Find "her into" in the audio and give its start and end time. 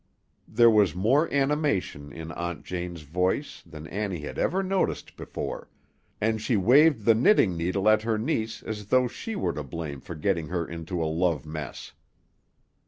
10.47-11.03